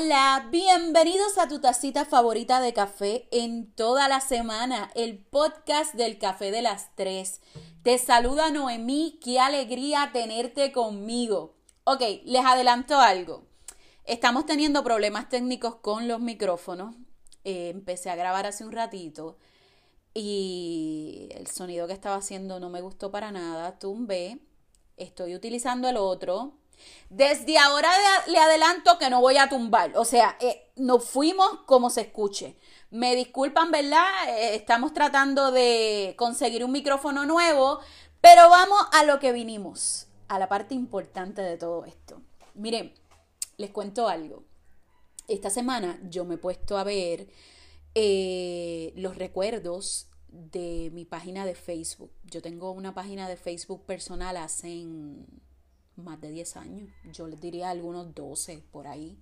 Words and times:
Hola, 0.00 0.46
bienvenidos 0.52 1.38
a 1.38 1.48
tu 1.48 1.60
tacita 1.60 2.04
favorita 2.04 2.60
de 2.60 2.72
café 2.72 3.26
en 3.32 3.72
toda 3.72 4.06
la 4.06 4.20
semana, 4.20 4.92
el 4.94 5.18
podcast 5.18 5.94
del 5.94 6.18
café 6.18 6.52
de 6.52 6.62
las 6.62 6.94
tres. 6.94 7.40
Te 7.82 7.98
saluda 7.98 8.52
Noemí, 8.52 9.18
qué 9.20 9.40
alegría 9.40 10.10
tenerte 10.12 10.70
conmigo. 10.70 11.56
Ok, 11.82 12.02
les 12.24 12.44
adelanto 12.44 12.96
algo. 13.00 13.42
Estamos 14.04 14.46
teniendo 14.46 14.84
problemas 14.84 15.28
técnicos 15.28 15.76
con 15.76 16.06
los 16.06 16.20
micrófonos. 16.20 16.94
Eh, 17.42 17.70
empecé 17.70 18.08
a 18.10 18.16
grabar 18.16 18.46
hace 18.46 18.64
un 18.64 18.70
ratito 18.70 19.36
y 20.14 21.28
el 21.32 21.48
sonido 21.48 21.88
que 21.88 21.92
estaba 21.92 22.16
haciendo 22.16 22.60
no 22.60 22.70
me 22.70 22.82
gustó 22.82 23.10
para 23.10 23.32
nada. 23.32 23.80
Tumbé. 23.80 24.38
Estoy 24.96 25.34
utilizando 25.34 25.88
el 25.88 25.96
otro 25.96 26.54
desde 27.10 27.58
ahora 27.58 27.90
le 28.26 28.38
adelanto 28.38 28.98
que 28.98 29.10
no 29.10 29.20
voy 29.20 29.36
a 29.36 29.48
tumbar. 29.48 29.96
O 29.96 30.04
sea, 30.04 30.36
eh, 30.40 30.70
nos 30.76 31.04
fuimos 31.04 31.60
como 31.66 31.90
se 31.90 32.02
escuche. 32.02 32.56
Me 32.90 33.14
disculpan, 33.16 33.70
¿verdad? 33.70 34.06
Eh, 34.28 34.54
estamos 34.54 34.92
tratando 34.92 35.50
de 35.50 36.14
conseguir 36.16 36.64
un 36.64 36.72
micrófono 36.72 37.26
nuevo, 37.26 37.80
pero 38.20 38.48
vamos 38.48 38.80
a 38.92 39.04
lo 39.04 39.18
que 39.18 39.32
vinimos, 39.32 40.06
a 40.28 40.38
la 40.38 40.48
parte 40.48 40.74
importante 40.74 41.42
de 41.42 41.56
todo 41.56 41.84
esto. 41.84 42.22
Miren, 42.54 42.94
les 43.56 43.70
cuento 43.70 44.08
algo. 44.08 44.44
Esta 45.28 45.50
semana 45.50 46.00
yo 46.08 46.24
me 46.24 46.36
he 46.36 46.38
puesto 46.38 46.78
a 46.78 46.84
ver 46.84 47.28
eh, 47.94 48.92
los 48.96 49.16
recuerdos 49.16 50.08
de 50.28 50.90
mi 50.92 51.04
página 51.04 51.44
de 51.44 51.54
Facebook. 51.54 52.12
Yo 52.24 52.40
tengo 52.42 52.70
una 52.70 52.94
página 52.94 53.28
de 53.28 53.36
Facebook 53.36 53.84
personal 53.84 54.36
hace 54.36 54.86
más 56.02 56.20
de 56.20 56.30
10 56.30 56.56
años, 56.56 56.90
yo 57.12 57.26
les 57.26 57.40
diría 57.40 57.70
algunos 57.70 58.14
12 58.14 58.62
por 58.70 58.86
ahí. 58.86 59.18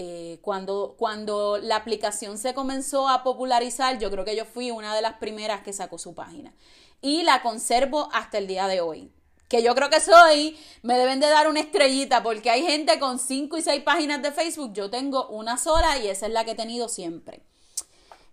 Eh, 0.00 0.38
cuando, 0.42 0.94
cuando 0.96 1.58
la 1.58 1.74
aplicación 1.74 2.38
se 2.38 2.54
comenzó 2.54 3.08
a 3.08 3.24
popularizar, 3.24 3.98
yo 3.98 4.10
creo 4.12 4.24
que 4.24 4.36
yo 4.36 4.44
fui 4.44 4.70
una 4.70 4.94
de 4.94 5.02
las 5.02 5.14
primeras 5.14 5.62
que 5.62 5.72
sacó 5.72 5.98
su 5.98 6.14
página. 6.14 6.54
Y 7.02 7.24
la 7.24 7.42
conservo 7.42 8.08
hasta 8.12 8.38
el 8.38 8.46
día 8.46 8.68
de 8.68 8.80
hoy. 8.80 9.10
Que 9.48 9.62
yo 9.62 9.74
creo 9.74 9.90
que 9.90 9.98
soy, 9.98 10.56
me 10.82 10.96
deben 10.96 11.18
de 11.18 11.28
dar 11.28 11.48
una 11.48 11.60
estrellita, 11.60 12.22
porque 12.22 12.48
hay 12.50 12.62
gente 12.62 13.00
con 13.00 13.18
5 13.18 13.56
y 13.56 13.62
6 13.62 13.82
páginas 13.82 14.22
de 14.22 14.30
Facebook. 14.30 14.72
Yo 14.72 14.88
tengo 14.88 15.26
una 15.28 15.56
sola 15.58 15.98
y 15.98 16.06
esa 16.06 16.26
es 16.26 16.32
la 16.32 16.44
que 16.44 16.52
he 16.52 16.54
tenido 16.54 16.88
siempre. 16.88 17.42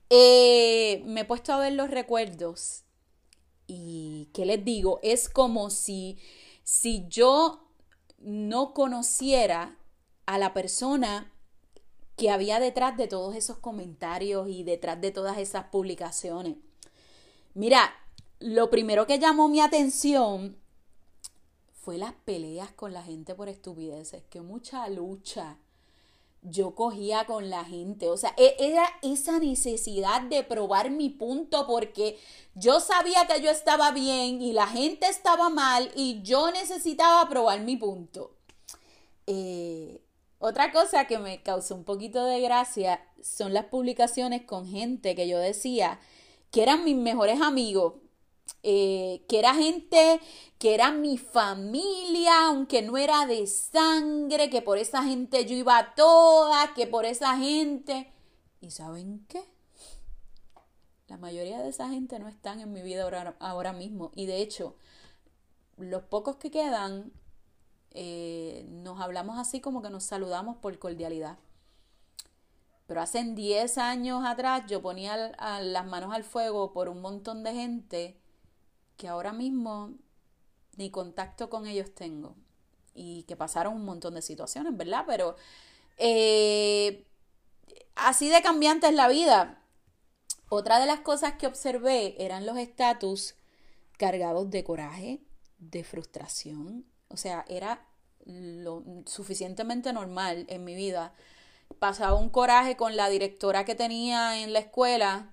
Eh, 0.10 1.02
me 1.06 1.22
he 1.22 1.26
puesto 1.26 1.52
a 1.52 1.58
ver 1.58 1.74
los 1.74 1.90
recuerdos. 1.90 2.84
Y, 3.66 4.30
¿qué 4.34 4.46
les 4.46 4.64
digo? 4.64 5.00
Es 5.02 5.30
como 5.30 5.72
si 5.72 6.20
si 6.66 7.08
yo 7.08 7.62
no 8.18 8.74
conociera 8.74 9.78
a 10.26 10.40
la 10.40 10.54
persona 10.54 11.32
que 12.18 12.32
había 12.32 12.60
detrás 12.60 12.98
de 12.98 13.08
todos 13.08 13.36
esos 13.36 13.60
comentarios 13.60 14.50
y 14.50 14.64
detrás 14.64 15.00
de 15.00 15.12
todas 15.12 15.38
esas 15.38 15.66
publicaciones. 15.66 16.58
Mira, 17.54 17.94
lo 18.40 18.70
primero 18.72 19.06
que 19.06 19.20
llamó 19.20 19.48
mi 19.48 19.62
atención 19.62 20.58
fue 21.72 22.00
las 22.00 22.14
peleas 22.14 22.72
con 22.72 22.94
la 22.94 23.04
gente 23.04 23.36
por 23.36 23.48
estupideces, 23.48 24.24
que 24.24 24.42
mucha 24.42 24.90
lucha 24.90 25.60
yo 26.50 26.76
cogía 26.76 27.26
con 27.26 27.50
la 27.50 27.64
gente. 27.66 28.10
O 28.10 28.18
sea, 28.18 28.34
e, 28.38 28.56
era 28.60 28.86
esa 29.02 29.40
necesidad 29.40 30.22
de 30.22 30.44
probar 30.44 30.92
mi 30.92 31.10
punto 31.10 31.68
porque 31.68 32.18
yo 32.56 32.80
sabía 32.80 33.28
que 33.28 33.42
yo 33.42 33.50
estaba 33.52 33.92
bien 33.92 34.42
y 34.42 34.54
la 34.54 34.68
gente 34.68 35.08
estaba 35.08 35.50
mal 35.50 35.92
y 35.96 36.22
yo 36.24 36.52
necesitaba 36.52 37.28
probar 37.30 37.62
mi 37.62 37.78
punto. 37.78 38.36
Eh, 39.28 40.02
otra 40.40 40.72
cosa 40.72 41.08
que 41.08 41.18
me 41.18 41.42
causó 41.42 41.76
un 41.76 41.84
poquito 41.84 42.26
de 42.26 42.40
gracia 42.42 43.02
son 43.22 43.54
las 43.54 43.66
publicaciones 43.66 44.44
con 44.44 44.68
gente 44.68 45.16
que 45.16 45.28
yo 45.28 45.40
decía 45.40 46.00
que 46.52 46.62
eran 46.64 46.84
mis 46.86 46.96
mejores 46.96 47.42
amigos, 47.42 47.96
eh, 48.64 49.24
que 49.28 49.40
era 49.40 49.54
gente 49.54 50.20
que 50.58 50.74
era 50.74 50.92
mi 50.92 51.18
familia, 51.18 52.48
aunque 52.48 52.82
no 52.82 52.98
era 52.98 53.28
de 53.28 53.46
sangre, 53.46 54.50
que 54.50 54.62
por 54.62 54.78
esa 54.78 55.04
gente 55.04 55.46
yo 55.46 55.56
iba 55.56 55.94
toda, 55.96 56.74
que 56.74 56.88
por 56.88 57.06
esa 57.06 57.38
gente... 57.38 58.12
¿Y 58.62 58.72
saben 58.72 59.26
qué? 59.28 59.44
La 61.08 61.18
mayoría 61.18 61.62
de 61.62 61.70
esa 61.70 61.90
gente 61.90 62.18
no 62.18 62.28
están 62.28 62.60
en 62.60 62.74
mi 62.74 62.82
vida 62.82 63.04
ahora, 63.04 63.36
ahora 63.40 63.74
mismo. 63.74 64.12
Y 64.16 64.26
de 64.26 64.42
hecho, 64.42 64.76
los 65.78 66.02
pocos 66.04 66.38
que 66.38 66.50
quedan, 66.50 67.12
eh, 67.92 68.66
nos 68.70 69.00
hablamos 69.00 69.38
así 69.38 69.62
como 69.62 69.84
que 69.84 69.92
nos 69.92 70.06
saludamos 70.06 70.58
por 70.58 70.80
cordialidad. 70.80 71.38
Pero 72.88 73.02
hace 73.02 73.24
10 73.24 73.78
años 73.78 74.26
atrás 74.26 74.64
yo 74.68 74.82
ponía 74.82 75.16
las 75.62 75.86
manos 75.86 76.14
al 76.14 76.24
fuego 76.24 76.74
por 76.74 76.90
un 76.90 77.02
montón 77.02 77.44
de 77.44 77.54
gente 77.54 78.25
que 78.98 79.08
ahora 79.08 79.34
mismo 79.34 79.94
ni 80.78 80.90
contacto 80.92 81.50
con 81.50 81.68
ellos 81.68 81.94
tengo. 81.94 82.36
Y 82.94 83.24
que 83.24 83.36
pasaron 83.36 83.74
un 83.76 83.86
montón 83.86 84.16
de 84.16 84.22
situaciones, 84.22 84.76
¿verdad? 84.76 85.04
Pero 85.08 85.36
eh, 85.98 87.06
así 87.96 88.30
de 88.30 88.42
cambiante 88.42 88.88
es 88.88 88.94
la 88.94 89.08
vida. 89.08 89.62
Otra 90.50 90.80
de 90.80 90.86
las 90.86 91.02
cosas 91.02 91.34
que 91.34 91.48
observé 91.48 92.24
eran 92.24 92.46
los 92.46 92.58
estatus 92.58 93.36
cargados 93.98 94.50
de 94.50 94.64
coraje, 94.64 95.22
de 95.58 95.84
frustración. 95.84 96.86
O 97.10 97.18
sea, 97.18 97.46
era 97.48 97.86
lo 98.26 98.84
suficientemente 99.06 99.92
normal 99.94 100.46
en 100.50 100.64
mi 100.64 100.76
vida. 100.76 101.14
Pasaba 101.80 102.16
un 102.16 102.30
coraje 102.30 102.78
con 102.78 102.96
la 102.96 103.10
directora 103.10 103.66
que 103.66 103.76
tenía 103.76 104.42
en 104.42 104.54
la 104.54 104.60
escuela 104.60 105.32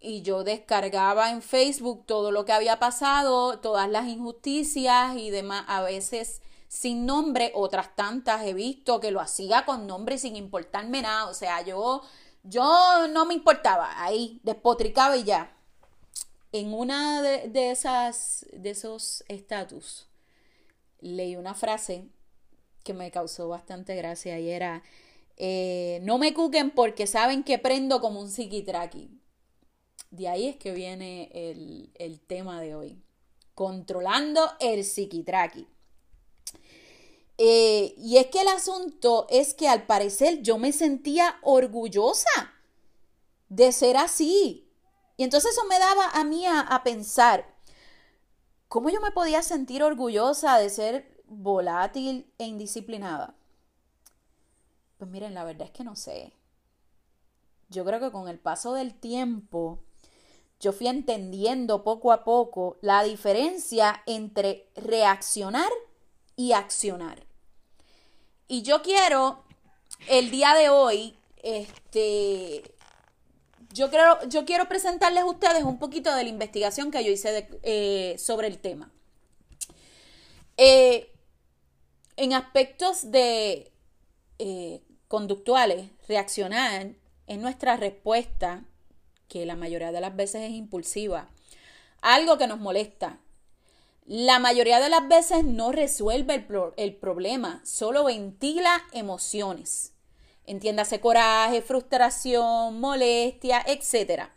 y 0.00 0.22
yo 0.22 0.44
descargaba 0.44 1.30
en 1.30 1.42
Facebook 1.42 2.04
todo 2.06 2.30
lo 2.30 2.44
que 2.44 2.52
había 2.52 2.78
pasado, 2.78 3.60
todas 3.60 3.88
las 3.88 4.06
injusticias 4.06 5.16
y 5.16 5.30
demás, 5.30 5.64
a 5.68 5.82
veces 5.82 6.42
sin 6.68 7.06
nombre, 7.06 7.52
otras 7.54 7.94
tantas 7.96 8.44
he 8.44 8.54
visto 8.54 9.00
que 9.00 9.10
lo 9.10 9.20
hacía 9.20 9.64
con 9.64 9.86
nombre 9.86 10.18
sin 10.18 10.36
importarme 10.36 11.02
nada, 11.02 11.28
o 11.28 11.34
sea, 11.34 11.62
yo 11.62 12.02
yo 12.48 13.08
no 13.08 13.26
me 13.26 13.34
importaba, 13.34 14.02
ahí 14.02 14.40
despotricaba 14.44 15.16
y 15.16 15.24
ya. 15.24 15.52
En 16.52 16.72
una 16.72 17.20
de, 17.20 17.70
esas 17.70 18.46
de 18.52 18.70
esos 18.70 19.24
estatus 19.28 20.06
leí 21.00 21.36
una 21.36 21.54
frase 21.54 22.08
que 22.84 22.94
me 22.94 23.10
causó 23.10 23.48
bastante 23.48 23.96
gracia 23.96 24.38
y 24.38 24.48
era 24.50 24.82
eh, 25.36 26.00
no 26.04 26.18
me 26.18 26.32
cuquen 26.32 26.70
porque 26.70 27.06
saben 27.06 27.42
que 27.42 27.58
prendo 27.58 28.00
como 28.00 28.20
un 28.20 28.30
psiquitraqui. 28.30 29.15
De 30.10 30.28
ahí 30.28 30.48
es 30.48 30.56
que 30.56 30.72
viene 30.72 31.30
el, 31.32 32.20
tema 32.26 32.60
de 32.60 32.74
hoy. 32.74 33.02
Controlando 33.54 34.40
el 34.60 34.84
psiquitraqui. 34.84 35.68
Eh, 37.38 37.94
y 37.98 38.16
es 38.16 38.26
que 38.28 38.40
el 38.40 38.48
asunto 38.48 39.26
es 39.28 39.52
que 39.52 39.68
al 39.68 39.86
parecer 39.86 40.40
yo 40.40 40.56
me 40.56 40.72
sentía 40.72 41.38
orgullosa 41.42 42.52
de 43.48 43.72
ser 43.72 43.96
así. 43.96 44.70
Y 45.16 45.24
entonces 45.24 45.52
eso 45.52 45.66
me 45.66 45.78
daba 45.78 46.10
a 46.10 46.24
mí 46.24 46.46
a, 46.46 46.60
a 46.60 46.82
pensar, 46.82 47.54
¿cómo 48.68 48.90
yo 48.90 49.00
me 49.00 49.10
podía 49.10 49.42
sentir 49.42 49.82
orgullosa 49.82 50.58
de 50.58 50.70
ser 50.70 51.22
volátil 51.26 52.32
e 52.38 52.44
indisciplinada? 52.44 53.34
Pues 54.98 55.10
miren, 55.10 55.34
la 55.34 55.44
verdad 55.44 55.66
es 55.66 55.72
que 55.72 55.84
no 55.84 55.96
sé. 55.96 56.32
Yo 57.68 57.84
creo 57.84 58.00
que 58.00 58.12
con 58.12 58.28
el 58.28 58.38
paso 58.38 58.72
del 58.74 58.94
tiempo 58.94 59.85
yo 60.60 60.72
fui 60.72 60.88
entendiendo 60.88 61.84
poco 61.84 62.12
a 62.12 62.24
poco 62.24 62.78
la 62.80 63.02
diferencia 63.02 64.02
entre 64.06 64.68
reaccionar 64.74 65.70
y 66.34 66.52
accionar. 66.52 67.26
Y 68.48 68.62
yo 68.62 68.82
quiero 68.82 69.44
el 70.08 70.30
día 70.30 70.54
de 70.54 70.68
hoy, 70.68 71.16
este, 71.42 72.62
yo, 73.72 73.90
quiero, 73.90 74.26
yo 74.28 74.44
quiero 74.44 74.68
presentarles 74.68 75.22
a 75.22 75.26
ustedes 75.26 75.64
un 75.64 75.78
poquito 75.78 76.14
de 76.14 76.22
la 76.22 76.30
investigación 76.30 76.90
que 76.90 77.04
yo 77.04 77.10
hice 77.10 77.48
eh, 77.62 78.16
sobre 78.18 78.48
el 78.48 78.58
tema. 78.58 78.90
Eh, 80.56 81.12
en 82.16 82.32
aspectos 82.32 83.10
de 83.10 83.72
eh, 84.38 84.82
conductuales, 85.08 85.90
reaccionar 86.08 86.94
en 87.26 87.42
nuestra 87.42 87.76
respuesta 87.76 88.64
que 89.28 89.46
la 89.46 89.56
mayoría 89.56 89.92
de 89.92 90.00
las 90.00 90.14
veces 90.14 90.42
es 90.42 90.50
impulsiva, 90.50 91.28
algo 92.00 92.38
que 92.38 92.46
nos 92.46 92.58
molesta. 92.58 93.18
La 94.04 94.38
mayoría 94.38 94.78
de 94.78 94.88
las 94.88 95.08
veces 95.08 95.44
no 95.44 95.72
resuelve 95.72 96.46
el, 96.76 96.94
problema, 96.94 97.60
solo 97.64 98.04
ventila 98.04 98.80
emociones. 98.92 99.92
Entiéndase 100.44 101.00
coraje, 101.00 101.60
frustración, 101.60 102.78
molestia, 102.78 103.64
etc. 103.66 104.28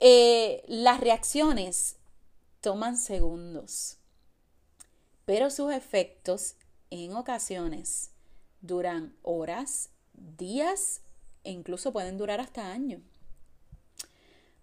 Eh, 0.00 0.64
las 0.66 1.00
reacciones 1.00 1.96
toman 2.62 2.96
segundos, 2.96 3.98
pero 5.26 5.50
sus 5.50 5.70
efectos 5.70 6.54
en 6.88 7.14
ocasiones 7.14 8.12
duran 8.62 9.14
horas 9.22 9.90
días 10.14 11.02
e 11.44 11.50
incluso 11.50 11.92
pueden 11.92 12.16
durar 12.16 12.40
hasta 12.40 12.72
años. 12.72 13.02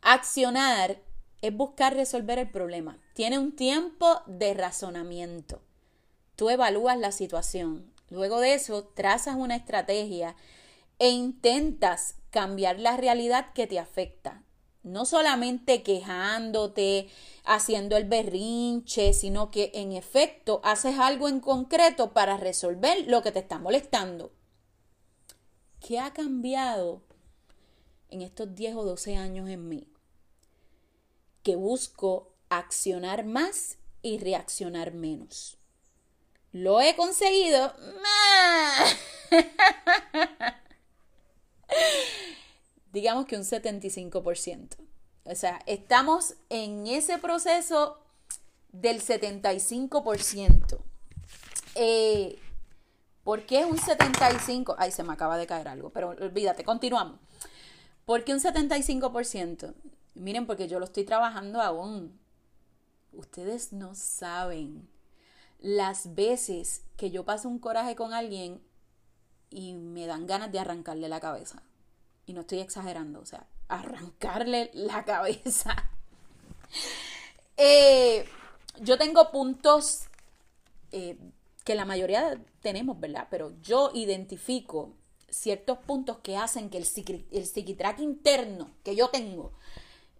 Accionar 0.02 1.00
es 1.42 1.56
buscar 1.56 1.96
resolver 1.96 2.40
el 2.40 2.50
problema. 2.50 3.00
Tiene 3.14 3.38
un 3.38 3.56
tiempo 3.56 4.22
de 4.26 4.56
razonamiento. 4.56 5.62
Tú 6.36 6.50
evalúas 6.50 6.98
la 6.98 7.12
situación. 7.12 7.92
Luego 8.10 8.40
de 8.40 8.56
eso, 8.56 8.84
trazas 8.84 9.36
una 9.36 9.56
estrategia 9.56 10.36
e 10.98 11.10
intentas 11.10 12.16
cambiar 12.32 12.80
la 12.80 12.98
realidad 12.98 13.54
que 13.54 13.68
te 13.68 13.78
afecta. 13.78 14.44
No 14.82 15.06
solamente 15.06 15.84
quejándote, 15.84 17.08
haciendo 17.44 17.96
el 17.96 18.06
berrinche, 18.06 19.14
sino 19.14 19.52
que 19.52 19.72
en 19.76 19.92
efecto 19.92 20.62
haces 20.64 20.98
algo 20.98 21.30
en 21.30 21.40
concreto 21.40 22.12
para 22.12 22.38
resolver 22.38 23.08
lo 23.08 23.22
que 23.22 23.32
te 23.32 23.40
está 23.40 23.60
molestando. 23.60 24.32
¿Qué 25.80 26.00
ha 26.00 26.12
cambiado 26.12 27.04
en 28.10 28.22
estos 28.24 28.56
10 28.56 28.76
o 28.76 28.84
12 28.84 29.16
años 29.16 29.48
en 29.48 29.70
mí? 29.70 29.91
Que 31.44 31.56
busco 31.56 32.34
accionar 32.50 33.26
más 33.26 33.78
y 34.02 34.18
reaccionar 34.20 34.94
menos. 34.94 35.58
¿Lo 36.52 36.82
he 36.82 36.96
conseguido? 36.96 37.74
Digamos 42.92 43.26
que 43.26 43.38
un 43.38 43.44
75%. 43.44 44.76
O 45.24 45.36
sea, 45.36 45.62
estamos 45.66 46.36
en 46.50 46.88
ese 46.88 47.18
proceso 47.20 48.00
del 48.72 49.02
75%. 49.02 50.78
Eh, 51.76 52.40
¿Por 53.24 53.46
qué 53.46 53.66
un 53.66 53.78
75%? 53.78 54.76
Ay, 54.78 54.92
se 54.92 55.04
me 55.04 55.14
acaba 55.14 55.38
de 55.38 55.48
caer 55.48 55.68
algo, 55.68 55.92
pero 55.92 56.10
olvídate, 56.10 56.64
continuamos. 56.64 57.20
¿Por 58.06 58.24
qué 58.26 58.34
un 58.34 58.40
75%? 58.40 59.74
Miren, 60.14 60.46
porque 60.46 60.68
yo 60.68 60.80
lo 60.80 60.86
estoy 60.86 61.04
trabajando 61.04 61.62
aún. 61.62 62.20
Ustedes 63.14 63.74
no 63.74 63.96
saben 63.96 64.90
las 65.60 66.16
veces 66.16 66.84
que 66.98 67.12
yo 67.12 67.24
paso 67.24 67.48
un 67.48 67.60
coraje 67.60 67.96
con 67.96 68.14
alguien 68.14 68.62
y 69.50 69.74
me 69.74 70.08
dan 70.08 70.28
ganas 70.28 70.52
de 70.52 70.60
arrancarle 70.60 71.08
la 71.10 71.20
cabeza. 71.20 71.62
Y 72.26 72.34
no 72.34 72.42
estoy 72.42 72.60
exagerando, 72.60 73.20
o 73.20 73.26
sea, 73.26 73.46
arrancarle 73.68 74.72
la 74.74 75.06
cabeza. 75.06 75.90
Eh, 77.58 78.26
yo 78.80 78.98
tengo 78.98 79.32
puntos 79.32 80.06
eh, 80.92 81.18
que 81.64 81.76
la 81.76 81.86
mayoría 81.86 82.42
tenemos, 82.62 83.00
¿verdad? 83.00 83.28
Pero 83.30 83.54
yo 83.62 83.92
identifico 83.94 84.94
ciertos 85.30 85.78
puntos 85.80 86.18
que 86.20 86.38
hacen 86.38 86.70
que 86.70 86.78
el, 86.78 87.26
el 87.32 87.46
psiquitrack 87.46 88.00
interno 88.00 88.72
que 88.84 88.96
yo 88.96 89.10
tengo 89.10 89.54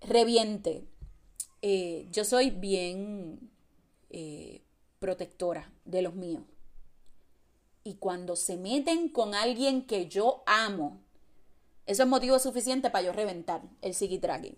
reviente. 0.02 0.86
Eh, 1.62 2.08
yo 2.12 2.26
soy 2.26 2.50
bien 2.50 3.52
eh, 4.10 4.62
protectora 5.00 5.72
de 5.86 6.02
los 6.02 6.16
míos. 6.16 6.44
Y 7.84 7.96
cuando 7.96 8.36
se 8.36 8.58
meten 8.58 9.10
con 9.10 9.34
alguien 9.34 9.86
que 9.86 10.08
yo 10.08 10.44
amo, 10.46 11.00
eso 11.86 12.04
es 12.04 12.10
motivo 12.10 12.38
suficiente 12.38 12.90
para 12.90 13.06
yo 13.06 13.14
reventar 13.14 13.62
el 13.82 13.96
psiquitracking. 13.96 14.58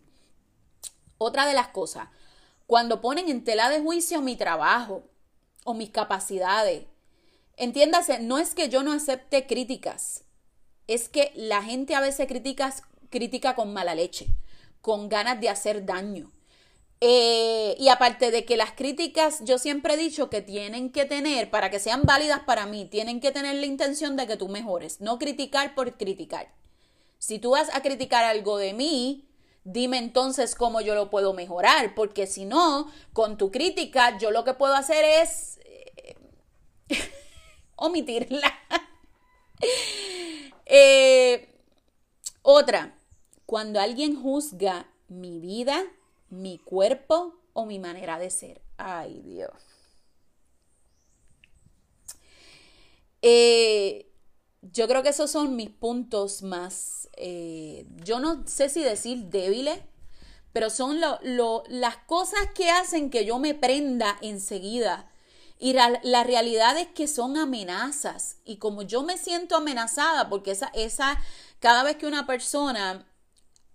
Otra 1.17 1.45
de 1.45 1.53
las 1.53 1.69
cosas, 1.69 2.09
cuando 2.67 2.99
ponen 2.99 3.29
en 3.29 3.43
tela 3.43 3.69
de 3.69 3.79
juicio 3.79 4.21
mi 4.21 4.35
trabajo, 4.35 5.03
o 5.63 5.73
mis 5.73 5.89
capacidades. 5.89 6.85
Entiéndase, 7.57 8.19
no 8.19 8.37
es 8.37 8.55
que 8.55 8.69
yo 8.69 8.83
no 8.83 8.91
acepte 8.91 9.45
críticas, 9.47 10.23
es 10.87 11.07
que 11.07 11.31
la 11.35 11.61
gente 11.61 11.95
a 11.95 12.01
veces 12.01 12.27
critica, 12.27 12.73
critica 13.09 13.55
con 13.55 13.73
mala 13.73 13.95
leche, 13.95 14.27
con 14.83 15.07
ganas 15.07 15.39
de 15.39 15.47
hacer 15.47 15.85
daño. 15.85 16.30
Eh, 17.00 17.77
y 17.80 17.88
aparte 17.88 18.31
de 18.31 18.44
que 18.44 18.57
las 18.57 18.74
críticas, 18.74 19.39
yo 19.45 19.57
siempre 19.57 19.94
he 19.94 19.97
dicho 19.97 20.30
que 20.30 20.41
tienen 20.41 20.91
que 20.91 21.06
tener, 21.06 21.50
para 21.50 21.69
que 21.69 21.80
sean 21.80 22.01
válidas 22.03 22.41
para 22.41 22.65
mí, 22.65 22.83
tienen 22.83 23.21
que 23.21 23.31
tener 23.31 23.56
la 23.56 23.65
intención 23.65 24.18
de 24.18 24.27
que 24.27 24.35
tú 24.35 24.50
mejores, 24.50 25.00
no 25.00 25.19
criticar 25.19 25.74
por 25.74 25.97
criticar. 25.97 26.53
Si 27.18 27.39
tú 27.39 27.51
vas 27.51 27.74
a 27.74 27.81
criticar 27.81 28.25
algo 28.25 28.57
de 28.57 28.74
mí, 28.74 29.25
dime 29.63 30.00
entonces 30.00 30.53
cómo 30.53 30.81
yo 30.81 30.95
lo 30.95 31.09
puedo 31.09 31.33
mejorar, 31.33 31.95
porque 31.95 32.27
si 32.27 32.44
no, 32.44 32.91
con 33.13 33.38
tu 33.38 33.51
crítica, 33.51 34.18
yo 34.18 34.31
lo 34.31 34.44
que 34.44 34.53
puedo 34.53 34.75
hacer 34.75 35.06
es 35.06 35.59
omitirla. 37.75 38.53
Eh, 40.65 41.53
otra, 42.41 42.95
cuando 43.45 43.79
alguien 43.79 44.21
juzga 44.21 44.89
mi 45.07 45.39
vida, 45.39 45.83
mi 46.29 46.57
cuerpo 46.59 47.35
o 47.53 47.65
mi 47.65 47.79
manera 47.79 48.17
de 48.19 48.29
ser. 48.29 48.61
Ay, 48.77 49.21
Dios. 49.21 49.51
Eh, 53.21 54.11
yo 54.61 54.87
creo 54.87 55.03
que 55.03 55.09
esos 55.09 55.31
son 55.31 55.55
mis 55.55 55.69
puntos 55.69 56.41
más, 56.41 57.09
eh, 57.15 57.85
yo 58.03 58.19
no 58.19 58.45
sé 58.47 58.69
si 58.69 58.81
decir 58.81 59.25
débiles, 59.25 59.79
pero 60.51 60.69
son 60.69 60.99
las 61.01 61.97
cosas 62.05 62.41
que 62.53 62.69
hacen 62.69 63.09
que 63.09 63.25
yo 63.25 63.39
me 63.39 63.55
prenda 63.55 64.17
enseguida 64.21 65.09
y 65.63 65.71
la, 65.71 66.23
realidad 66.25 66.77
es 66.77 66.89
que 66.89 67.07
son 67.07 67.37
amenazas. 67.37 68.37
Y 68.43 68.57
como 68.57 68.81
yo 68.81 69.01
me 69.03 69.17
siento 69.17 69.55
amenazada, 69.55 70.27
porque 70.27 70.51
esa, 70.51 70.67
esa, 70.73 71.21
cada 71.59 71.83
vez 71.83 71.95
que 71.95 72.05
una 72.05 72.27
persona 72.27 73.07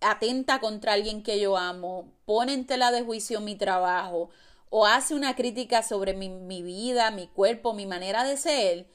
atenta 0.01 0.61
contra 0.61 0.93
alguien 0.95 1.23
que 1.23 1.41
yo 1.41 1.57
amo, 1.57 2.13
pone 2.25 2.53
en 2.53 2.67
tela 2.67 2.91
de 2.91 3.03
juicio 3.03 3.41
mi 3.41 3.57
trabajo 3.57 4.31
o 4.71 4.87
hace 4.87 5.15
una 5.15 5.35
crítica 5.35 5.83
sobre 5.83 6.15
mi, 6.15 6.29
mi 6.29 6.63
vida, 6.63 7.11
mi 7.11 7.27
cuerpo, 7.29 7.73
mi 7.73 7.87
manera 7.87 8.25
de 8.25 8.37
ser, 8.37 8.87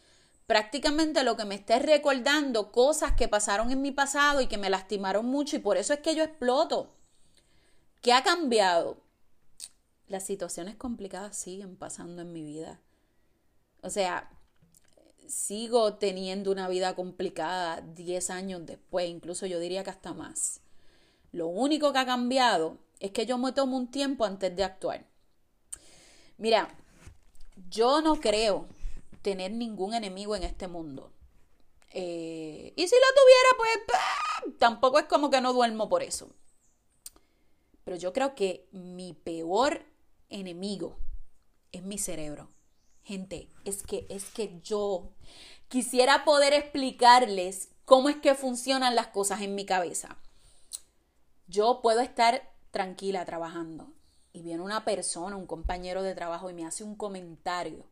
prácticamente 0.47 1.23
lo 1.23 1.35
que 1.35 1.45
me 1.45 1.55
está 1.55 1.79
recordando 1.79 2.71
cosas 2.71 3.13
que 3.13 3.27
pasaron 3.27 3.71
en 3.71 3.81
mi 3.81 3.91
pasado 3.91 4.41
y 4.41 4.47
que 4.47 4.57
me 4.57 4.69
lastimaron 4.69 5.25
mucho 5.25 5.55
y 5.55 5.59
por 5.59 5.77
eso 5.77 5.93
es 5.93 5.99
que 5.99 6.15
yo 6.15 6.23
exploto. 6.23 6.93
¿Qué 8.01 8.13
ha 8.13 8.23
cambiado? 8.23 9.03
las 10.13 10.23
situaciones 10.23 10.75
complicadas 10.75 11.35
siguen 11.35 11.75
pasando 11.75 12.21
en 12.21 12.31
mi 12.31 12.43
vida. 12.43 12.79
O 13.81 13.89
sea, 13.89 14.29
sigo 15.27 15.95
teniendo 15.95 16.51
una 16.51 16.67
vida 16.67 16.95
complicada 16.95 17.81
10 17.81 18.29
años 18.29 18.65
después, 18.65 19.09
incluso 19.09 19.45
yo 19.45 19.59
diría 19.59 19.83
que 19.83 19.89
hasta 19.89 20.13
más. 20.13 20.61
Lo 21.33 21.47
único 21.47 21.91
que 21.91 21.99
ha 21.99 22.05
cambiado 22.05 22.77
es 22.99 23.11
que 23.11 23.25
yo 23.25 23.37
me 23.37 23.51
tomo 23.51 23.75
un 23.75 23.89
tiempo 23.89 24.23
antes 24.23 24.55
de 24.55 24.63
actuar. 24.63 25.05
Mira, 26.37 26.77
yo 27.69 28.01
no 28.01 28.19
creo 28.19 28.67
tener 29.23 29.51
ningún 29.51 29.95
enemigo 29.95 30.35
en 30.35 30.43
este 30.43 30.67
mundo. 30.67 31.11
Eh, 31.89 32.73
y 32.75 32.87
si 32.87 32.95
lo 32.95 33.07
tuviera, 33.15 33.49
pues 33.57 34.57
tampoco 34.59 34.99
es 34.99 35.05
como 35.05 35.31
que 35.31 35.41
no 35.41 35.53
duermo 35.53 35.89
por 35.89 36.03
eso. 36.03 36.29
Pero 37.83 37.97
yo 37.97 38.13
creo 38.13 38.35
que 38.35 38.67
mi 38.71 39.13
peor 39.13 39.83
enemigo 40.29 40.97
es 41.71 41.81
mi 41.81 41.97
cerebro. 41.97 42.51
Gente, 43.03 43.49
es 43.65 43.81
que 43.81 44.05
es 44.09 44.25
que 44.25 44.61
yo 44.61 45.09
quisiera 45.67 46.25
poder 46.25 46.53
explicarles 46.53 47.69
cómo 47.85 48.09
es 48.09 48.17
que 48.17 48.35
funcionan 48.35 48.95
las 48.95 49.07
cosas 49.07 49.41
en 49.41 49.55
mi 49.55 49.65
cabeza. 49.65 50.19
Yo 51.47 51.81
puedo 51.81 52.01
estar 52.01 52.49
tranquila 52.71 53.25
trabajando 53.25 53.93
y 54.33 54.41
viene 54.41 54.63
una 54.63 54.83
persona, 54.83 55.35
un 55.35 55.45
compañero 55.45 56.01
de 56.01 56.15
trabajo 56.15 56.49
y 56.49 56.53
me 56.53 56.65
hace 56.65 56.83
un 56.83 56.95
comentario. 56.95 57.85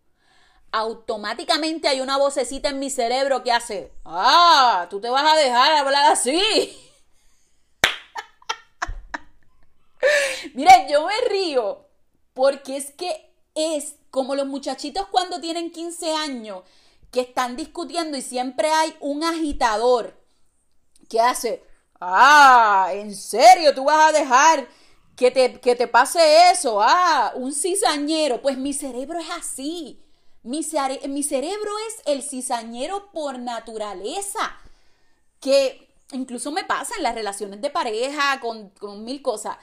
Automáticamente 0.72 1.88
hay 1.88 2.02
una 2.02 2.18
vocecita 2.18 2.70
en 2.70 2.80
mi 2.80 2.90
cerebro 2.90 3.44
que 3.44 3.52
hace, 3.52 3.92
ah, 4.06 4.88
tú 4.90 5.00
te 5.00 5.10
vas 5.10 5.32
a 5.32 5.36
dejar 5.36 5.72
hablar 5.74 6.12
así. 6.12 6.42
Miren, 10.54 10.88
yo 10.90 11.06
me 11.06 11.14
río 11.30 11.86
porque 12.34 12.78
es 12.78 12.92
que 12.92 13.32
es 13.54 13.96
como 14.10 14.36
los 14.36 14.48
muchachitos 14.48 15.08
cuando 15.08 15.40
tienen 15.40 15.72
15 15.72 16.16
años 16.16 16.64
que 17.12 17.22
están 17.22 17.56
discutiendo 17.56 18.18
y 18.18 18.22
siempre 18.22 18.70
hay 18.70 18.96
un 19.02 19.24
agitador 19.24 20.18
que 21.10 21.20
hace, 21.20 21.64
ah, 22.02 22.90
¿en 22.94 23.16
serio 23.16 23.74
tú 23.74 23.86
vas 23.86 24.10
a 24.10 24.18
dejar 24.18 24.68
que 25.16 25.32
te, 25.32 25.60
que 25.60 25.76
te 25.76 25.88
pase 25.88 26.52
eso? 26.52 26.82
Ah, 26.82 27.32
un 27.36 27.54
cizañero. 27.54 28.42
Pues 28.42 28.58
mi 28.58 28.74
cerebro 28.74 29.20
es 29.20 29.30
así. 29.30 30.02
Mi, 30.44 30.64
cerebro 30.64 31.72
es 31.88 32.02
el 32.06 32.24
cizañero 32.24 33.12
por 33.12 33.40
naturaleza. 33.40 34.58
Que 35.40 35.88
incluso 36.12 36.52
me 36.52 36.64
pasa 36.64 36.96
en 36.98 37.04
las 37.04 37.16
relaciones 37.16 37.62
de 37.62 37.70
pareja, 37.70 38.42
con, 38.42 38.72
mil 39.04 39.22
cosas. 39.22 39.58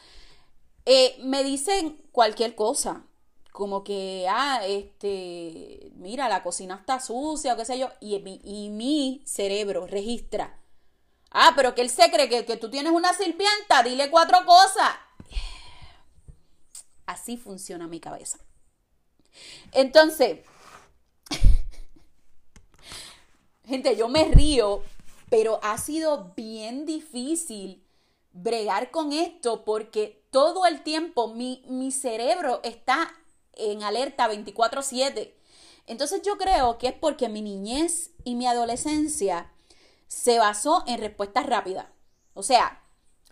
Eh, 0.87 1.16
me 1.21 1.45
dicen 1.45 2.00
cualquier 2.12 2.54
cosa, 2.54 3.04
como 3.52 3.85
que, 3.85 4.26
ah, 4.30 4.61
este, 4.66 5.90
mira, 5.97 6.28
la 6.28 6.42
cocina 6.42 6.76
está 6.76 7.00
sucia 7.00 7.54
o 7.54 7.57
qué 7.57 7.64
sé 7.64 7.78
yo, 7.78 7.90
y 8.00 8.16
y 8.45 8.71
mi 8.71 9.23
cerebro 9.26 9.87
registra. 9.87 10.59
Ah, 11.30 11.52
pero 11.54 11.75
que 11.75 11.82
él 11.82 11.90
se 11.90 12.11
cree 12.11 12.28
que, 12.28 12.44
que 12.44 12.56
tú 12.56 12.70
tienes 12.70 12.92
una 12.92 13.12
sirvienta, 13.12 13.82
dile 13.82 14.11
cuatro 14.11 14.38
cosas. 14.47 14.90
Así 17.06 17.37
funciona 17.37 17.87
mi 17.87 18.00
cabeza. 18.00 18.38
Entonces, 19.73 20.40
gente, 23.64 23.97
yo 23.97 24.08
me 24.08 24.25
río, 24.25 24.82
pero 25.30 25.61
ha 25.62 25.78
sido 25.78 26.32
bien 26.37 26.87
difícil 26.87 27.85
bregar 28.32 28.90
con 28.90 29.12
esto 29.12 29.64
porque 29.64 30.26
todo 30.30 30.66
el 30.66 30.82
tiempo 30.82 31.28
mi, 31.28 31.64
mi 31.68 31.92
cerebro 31.92 32.61
está 32.62 33.12
en 33.54 33.82
alerta 33.82 34.28
24/7. 34.28 35.35
Entonces 35.87 36.23
yo 36.23 36.37
creo 36.37 36.78
que 36.78 36.88
es 36.88 36.94
porque 36.94 37.28
mi 37.28 37.42
niñez 37.42 38.11
y 38.25 38.35
mi 38.35 38.47
adolescencia 38.47 39.50
se 40.08 40.38
basó 40.38 40.82
en 40.86 40.98
respuestas 40.98 41.46
rápidas. 41.46 41.86
O 42.34 42.42
sea, 42.42 42.82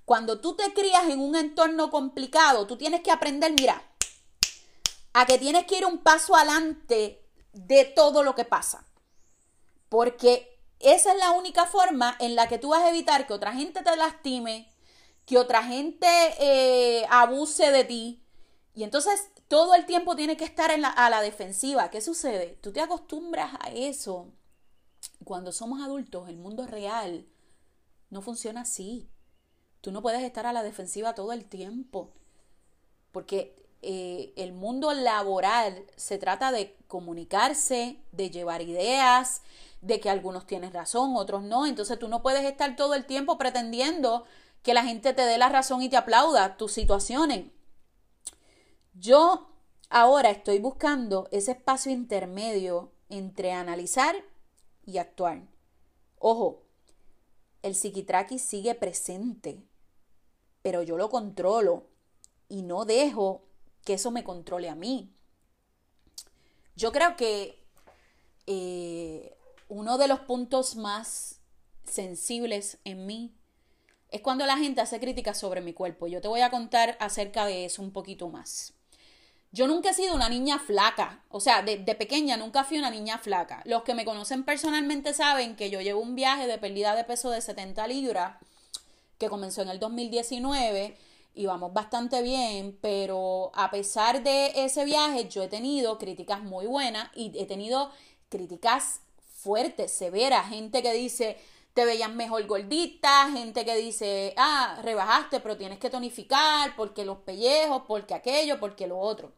cuando 0.05 0.41
tú 0.41 0.55
te 0.55 0.73
crías 0.73 1.09
en 1.09 1.21
un 1.21 1.35
entorno 1.35 1.91
complicado, 1.91 2.67
tú 2.67 2.77
tienes 2.77 3.01
que 3.01 3.11
aprender, 3.11 3.53
mira, 3.59 3.83
a 5.13 5.27
que 5.27 5.39
tienes 5.39 5.67
que 5.67 5.79
ir 5.79 5.87
un 5.87 5.99
paso 5.99 6.37
adelante 6.37 7.27
de 7.53 7.85
todo 7.87 8.23
lo 8.23 8.35
que 8.35 8.45
pasa. 8.45 8.87
Porque 9.89 10.61
esa 10.79 11.13
es 11.13 11.19
la 11.19 11.33
única 11.33 11.67
forma 11.67 12.17
en 12.21 12.37
la 12.37 12.49
que 12.49 12.59
tú 12.59 12.69
vas 12.69 12.83
a 12.83 12.91
evitar 12.91 13.27
que 13.27 13.33
otra 13.33 13.53
gente 13.53 13.83
te 13.83 13.97
lastime, 13.97 14.73
que 15.25 15.39
otra 15.39 15.63
gente 15.63 16.07
eh, 16.39 17.07
abuse 17.09 17.73
de 17.73 17.85
ti. 17.85 18.23
Y 18.75 18.85
entonces 18.85 19.31
todo 19.49 19.75
el 19.75 19.87
tiempo 19.87 20.15
tiene 20.17 20.37
que 20.37 20.45
estar 20.45 20.71
en 20.71 20.83
la, 20.83 20.89
a 20.89 21.09
la 21.09 21.23
defensiva. 21.23 21.91
¿Qué 21.91 22.01
sucede? 22.01 22.59
Tú 22.61 22.73
te 22.73 22.81
acostumbras 22.81 23.55
a 23.61 23.71
eso. 23.71 24.33
Cuando 25.25 25.53
somos 25.53 25.81
adultos, 25.81 26.29
el 26.29 26.37
mundo 26.37 26.67
real 26.67 27.27
no 28.11 28.23
funciona 28.23 28.63
así. 28.63 29.09
Tú 29.81 29.93
no 29.93 30.03
puedes 30.03 30.23
estar 30.23 30.47
a 30.47 30.53
la 30.53 30.63
defensiva 30.63 31.15
todo 31.15 31.33
el 31.33 31.45
tiempo. 31.45 32.13
Porque 33.13 33.57
eh, 33.83 34.33
el 34.37 34.53
mundo 34.53 34.93
laboral 34.93 35.85
se 35.97 36.19
trata 36.19 36.53
de 36.53 36.77
comunicarse, 36.87 38.01
de 38.13 38.31
llevar 38.31 38.63
ideas, 38.63 39.43
de 39.81 40.01
que 40.01 40.11
algunos 40.11 40.47
tienen 40.47 40.73
razón, 40.73 41.17
otros 41.17 41.43
no. 41.43 41.67
Entonces 41.67 41.99
tú 41.99 42.09
no 42.09 42.23
puedes 42.23 42.45
estar 42.45 42.77
todo 42.77 42.95
el 42.95 43.07
tiempo 43.07 43.39
pretendiendo 43.39 44.25
que 44.63 44.75
la 44.75 44.85
gente 44.85 45.13
te 45.13 45.23
dé 45.23 45.39
la 45.39 45.49
razón 45.49 45.83
y 45.83 45.89
te 45.89 45.97
aplauda 45.97 46.57
tus 46.57 46.73
situaciones. 46.73 47.47
Yo 48.95 49.49
ahora 49.91 50.31
estoy 50.31 50.59
buscando 50.59 51.29
ese 51.31 51.53
espacio 51.53 51.93
intermedio 51.93 52.93
entre 53.09 53.53
analizar 53.53 54.17
y 54.87 54.99
actuar. 54.99 55.43
Ojo, 56.19 56.63
el 57.63 57.75
psiquitraqui 57.75 58.39
sigue 58.39 58.75
presente, 58.75 59.63
pero 60.63 60.83
yo 60.83 60.97
lo 60.97 61.11
controlo 61.11 61.89
y 62.49 62.63
no 62.63 62.85
dejo 62.85 63.43
que 63.85 63.95
eso 63.95 64.11
me 64.11 64.25
controle 64.25 64.69
a 64.69 64.75
mí. 64.75 65.13
Yo 66.77 66.93
creo 66.93 67.17
que 67.17 67.63
eh, 68.47 69.37
uno 69.69 69.99
de 69.99 70.09
los 70.09 70.21
puntos 70.21 70.77
más 70.77 71.41
sensibles 71.85 72.79
en 72.85 73.07
mí 73.07 73.35
es 74.11 74.21
cuando 74.21 74.47
la 74.47 74.57
gente 74.57 74.81
hace 74.81 75.01
críticas 75.01 75.39
sobre 75.39 75.61
mi 75.61 75.73
cuerpo. 75.73 76.07
Yo 76.07 76.21
te 76.21 76.29
voy 76.29 76.41
a 76.41 76.51
contar 76.51 76.97
acerca 77.01 77.47
de 77.47 77.65
eso 77.65 77.83
un 77.83 77.93
poquito 77.93 78.29
más. 78.29 78.76
Yo 79.57 79.67
nunca 79.67 79.89
he 79.89 79.95
sido 79.95 80.15
una 80.15 80.29
niña 80.29 80.59
flaca, 80.59 81.23
o 81.31 81.41
sea, 81.41 81.63
de, 81.63 81.79
pequeña 81.95 82.37
nunca 82.37 82.63
fui 82.63 82.77
una 82.77 82.91
niña 82.91 83.17
flaca. 83.17 83.63
Los 83.65 83.85
que 83.85 83.95
me 83.95 84.05
conocen 84.05 84.45
personalmente 84.45 85.15
saben 85.15 85.57
que 85.57 85.71
yo 85.71 85.81
llevo 85.81 86.03
un 86.03 86.15
viaje 86.15 86.47
de 86.47 86.59
pérdida 86.59 86.95
de 86.95 87.05
peso 87.05 87.31
de 87.31 87.41
70 87.41 87.87
libras, 87.87 88.37
que 89.17 89.31
comenzó 89.31 89.63
en 89.63 89.71
el 89.71 89.79
2019 89.79 90.99
y 91.33 91.47
vamos 91.47 91.73
bastante 91.73 92.21
bien, 92.21 92.77
pero 92.83 93.51
a 93.55 93.71
pesar 93.71 94.23
de 94.23 94.53
ese 94.57 94.85
viaje 94.85 95.27
yo 95.31 95.45
he 95.45 95.49
tenido 95.49 95.97
críticas 95.97 96.43
muy 96.43 96.67
buenas 96.67 97.09
y 97.15 97.33
he 97.41 97.47
tenido 97.47 97.91
críticas 98.29 99.01
fuertes, 99.39 99.91
severas, 99.91 100.51
gente 100.51 100.83
que 100.83 100.93
dice 100.93 101.39
te 101.73 101.87
veías 101.87 102.13
mejor 102.13 102.47
gordita, 102.47 103.31
gente 103.33 103.65
que 103.65 103.77
dice, 103.77 104.35
ah, 104.37 104.79
rebajaste, 104.83 105.41
pero 105.41 105.57
tienes 105.57 105.79
que 105.79 105.89
tonificar 105.89 106.77
porque 106.77 107.07
los 107.07 107.19
pellejos, 107.19 107.85
porque 107.89 108.13
aquello, 108.13 108.61
porque 108.61 108.87
lo 108.87 108.99
otro 108.99 109.33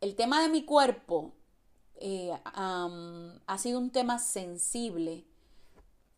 el 0.00 0.14
tema 0.14 0.42
de 0.42 0.48
mi 0.48 0.64
cuerpo 0.64 1.32
eh, 1.96 2.32
ha 2.44 3.58
sido 3.58 3.78
un 3.78 3.90
tema 3.90 4.18
sensible, 4.18 5.24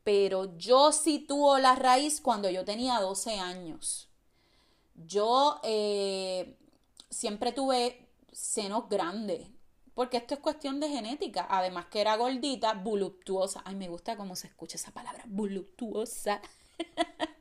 pero 0.04 0.56
yo 0.58 0.92
sitúo 0.92 1.58
la 1.58 1.74
raíz 1.74 2.20
cuando 2.20 2.50
yo 2.50 2.64
tenía 2.64 3.00
12 3.00 3.38
años. 3.38 4.08
Yo 4.94 5.60
eh, 5.62 6.58
siempre 7.08 7.52
tuve 7.52 8.08
senos 8.32 8.88
grandes, 8.88 9.48
porque 9.94 10.18
esto 10.18 10.34
es 10.34 10.40
cuestión 10.40 10.80
de 10.80 10.88
genética. 10.88 11.46
Además 11.48 11.86
que 11.86 12.00
era 12.00 12.16
gordita, 12.16 12.74
voluptuosa. 12.74 13.62
Ay, 13.64 13.76
me 13.76 13.88
gusta 13.88 14.16
cómo 14.16 14.36
se 14.36 14.48
escucha 14.48 14.76
esa 14.76 14.90
palabra, 14.92 15.24
voluptuosa. 15.26 16.40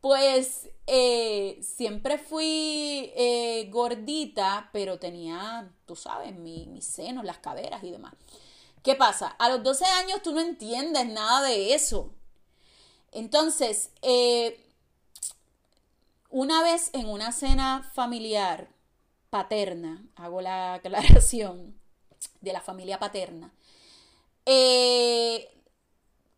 Pues 0.00 0.70
eh, 0.86 1.58
siempre 1.62 2.18
fui 2.18 3.12
eh, 3.14 3.68
gordita, 3.70 4.70
pero 4.72 4.98
tenía, 4.98 5.70
tú 5.86 5.94
sabes, 5.94 6.34
mi, 6.34 6.66
mis 6.66 6.86
senos, 6.86 7.24
las 7.24 7.38
caderas 7.38 7.84
y 7.84 7.90
demás. 7.90 8.14
¿Qué 8.82 8.94
pasa? 8.94 9.28
A 9.28 9.50
los 9.50 9.62
12 9.62 9.84
años 9.84 10.22
tú 10.22 10.32
no 10.32 10.40
entiendes 10.40 11.06
nada 11.06 11.42
de 11.42 11.74
eso. 11.74 12.12
Entonces, 13.12 13.90
eh, 14.02 14.64
una 16.30 16.62
vez 16.62 16.90
en 16.94 17.08
una 17.08 17.30
cena 17.32 17.88
familiar 17.94 18.70
paterna, 19.28 20.02
hago 20.16 20.40
la 20.40 20.74
aclaración 20.74 21.78
de 22.40 22.52
la 22.52 22.60
familia 22.62 22.98
paterna, 22.98 23.52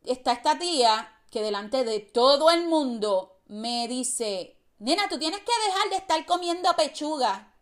está 0.05 0.33
esta 0.33 0.59
tía 0.59 1.09
que 1.31 1.43
delante 1.43 1.85
de 1.85 2.01
todo 2.01 2.51
el 2.51 2.67
mundo 2.67 3.32
me 3.53 3.87
dice, 3.87 4.57
nena, 4.79 5.11
tú 5.11 5.19
tienes 5.19 5.41
que 5.41 5.67
dejar 5.67 5.91
de 5.91 5.97
estar 5.97 6.25
comiendo 6.25 6.75
pechuga. 6.75 7.55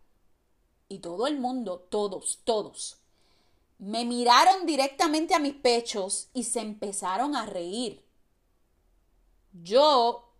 Y 0.87 0.99
todo 0.99 1.27
el 1.27 1.37
mundo, 1.37 1.85
todos, 1.89 2.39
todos, 2.45 2.99
me 3.77 4.05
miraron 4.05 4.65
directamente 4.65 5.35
a 5.35 5.39
mis 5.39 5.53
pechos 5.53 6.29
y 6.33 6.45
se 6.45 6.61
empezaron 6.61 7.35
a 7.35 7.45
reír. 7.45 8.05
Yo 9.51 10.33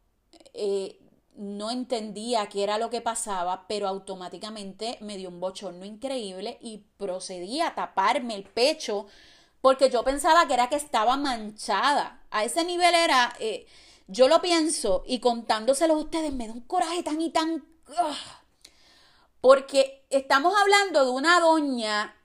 eh, 0.53 1.01
no 1.36 1.70
entendía 1.70 2.48
qué 2.48 2.63
era 2.63 2.77
lo 2.77 2.89
que 2.89 3.01
pasaba, 3.01 3.67
pero 3.67 3.89
automáticamente 3.89 4.98
me 5.01 5.17
dio 5.17 5.27
un 5.27 5.41
bochorno 5.41 5.84
increíble 5.84 6.60
y 6.62 6.86
procedí 6.96 7.60
a 7.60 7.75
taparme 7.75 8.36
el 8.36 8.46
pecho 8.46 9.08
porque 9.60 9.89
yo 9.89 10.05
pensaba 10.05 10.48
que 10.48 10.53
era 10.53 10.70
que 10.70 10.77
estaba 10.77 11.17
manchada. 11.17 12.24
A 12.31 12.46
ese 12.46 12.63
nivel 12.63 12.96
era... 12.96 13.34
Eh, 13.41 13.67
yo 14.08 14.27
lo 14.27 14.41
pienso 14.41 15.03
y 15.05 15.20
contándoselo 15.20 15.93
a 15.93 15.98
ustedes 15.98 16.34
me 16.34 16.48
da 16.48 16.53
un 16.53 16.62
coraje 16.62 17.03
tan 17.03 17.22
y 17.22 17.29
tan... 17.29 17.65
porque 19.41 20.05
estamos 20.10 20.53
hablando 20.60 21.05
de 21.05 21.12
una 21.12 21.39
doña, 21.39 22.15